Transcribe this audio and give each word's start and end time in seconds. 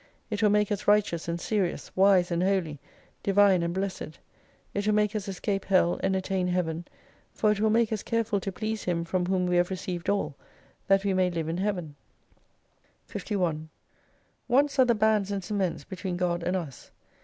It 0.31 0.41
will 0.41 0.49
make 0.49 0.71
us 0.71 0.87
righteous 0.87 1.27
and 1.27 1.39
serious, 1.39 1.95
wise 1.95 2.31
and 2.31 2.41
holy, 2.41 2.79
divine 3.21 3.61
and 3.61 3.71
blessed. 3.71 4.17
It 4.73 4.87
will 4.87 4.95
make 4.95 5.15
us 5.15 5.27
escape 5.27 5.65
Hell 5.65 5.99
and 6.01 6.15
attain 6.15 6.47
Heaven, 6.47 6.85
for 7.33 7.51
it 7.51 7.59
will 7.59 7.69
make 7.69 7.93
us 7.93 8.01
careful 8.01 8.39
to 8.39 8.51
please 8.51 8.85
Him 8.85 9.05
from 9.05 9.27
whom 9.27 9.45
we 9.45 9.57
have 9.57 9.69
received 9.69 10.09
all, 10.09 10.33
that 10.87 11.03
we 11.03 11.13
may 11.13 11.29
live 11.29 11.47
in 11.49 11.57
Heaven. 11.57 11.93
51 13.05 13.69
Wants 14.47 14.79
are 14.79 14.85
the 14.85 14.95
bands 14.95 15.29
and 15.31 15.43
cements 15.43 15.83
between 15.83 16.17
God 16.17 16.41
and 16.41 16.55
us. 16.55 16.89